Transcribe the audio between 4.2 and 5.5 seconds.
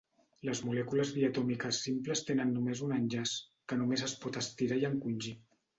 pot estirar i encongir.